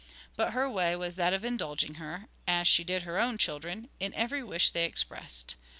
[0.35, 4.15] But her way was that of indulging her, as she did her own children, in
[4.15, 5.53] every wish they expressed.